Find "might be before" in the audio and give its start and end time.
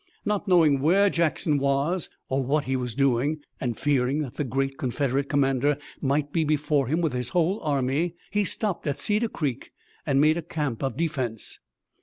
6.01-6.87